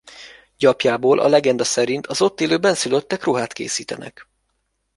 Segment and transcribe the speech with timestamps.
[0.57, 4.29] Gyapjából a legenda szerint az ott élő bennszülöttek ruhát készítenek.